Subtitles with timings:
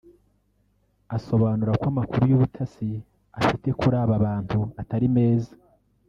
[1.17, 2.89] asobanura ko amakuru y’ubutasi
[3.39, 5.53] afite kuri aba bantu atari meza